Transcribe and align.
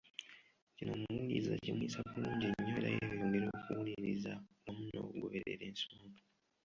Kino 0.75 0.91
omuwuliriza 0.95 1.51
kimuyisa 1.63 1.99
bulungi 2.09 2.45
nnyo 2.51 2.73
era 2.79 2.89
yeeyongera 2.95 3.47
okuwuliriza 3.57 4.31
wamu 4.63 4.83
n'okugoberera 4.85 5.63
ensonga. 5.71 6.21